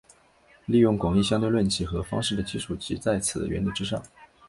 [0.65, 4.01] 利用广义相对论几何方式的基础即在此原理之上。